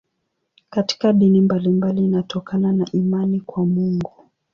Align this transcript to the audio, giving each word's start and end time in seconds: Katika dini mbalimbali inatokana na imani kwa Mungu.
Katika 0.69 1.13
dini 1.13 1.41
mbalimbali 1.41 2.05
inatokana 2.05 2.73
na 2.73 2.87
imani 2.91 3.39
kwa 3.41 3.65
Mungu. 3.65 4.23